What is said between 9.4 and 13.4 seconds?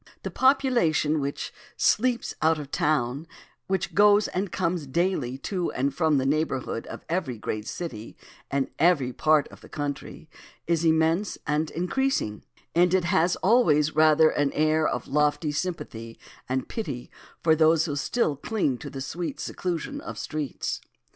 of the country, is immense and increasing, and it has